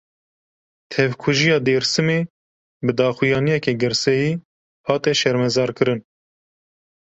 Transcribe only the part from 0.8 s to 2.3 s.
Tevkujiya Dêrsimê,